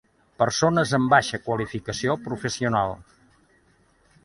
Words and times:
Persones 0.43 0.93
amb 0.99 1.11
baixa 1.15 1.41
qualificació 1.49 2.17
professional. 2.29 2.97